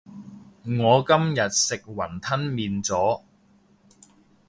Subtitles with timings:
[0.63, 3.21] 我今日食雲吞麵咗